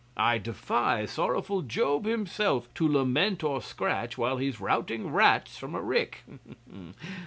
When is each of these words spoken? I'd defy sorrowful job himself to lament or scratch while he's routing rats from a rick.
I'd 0.17 0.41
defy 0.41 1.05
sorrowful 1.05 1.61
job 1.61 2.05
himself 2.07 2.67
to 2.73 2.87
lament 2.91 3.43
or 3.43 3.61
scratch 3.61 4.17
while 4.17 4.37
he's 4.37 4.59
routing 4.59 5.11
rats 5.11 5.57
from 5.59 5.75
a 5.75 5.81
rick. 5.83 6.23